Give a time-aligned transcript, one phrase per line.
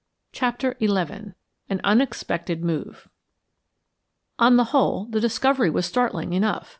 [0.31, 0.87] CHAPTER XI
[1.69, 3.07] AN UNEXPECTED MOVE
[4.39, 6.69] On the whole the discovery was startling enough.